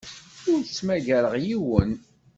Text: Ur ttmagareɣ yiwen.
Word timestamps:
Ur 0.51 0.59
ttmagareɣ 0.63 1.33
yiwen. 1.45 1.91